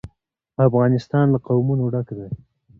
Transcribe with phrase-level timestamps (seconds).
[0.67, 2.27] افغانستان له قومونه ډک دی.